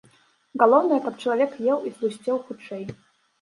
Галоўнае, 0.61 0.97
каб 1.07 1.19
чалавек 1.25 1.51
еў 1.73 1.85
і 1.91 1.93
тлусцеў 1.99 2.41
хутчэй. 2.49 2.83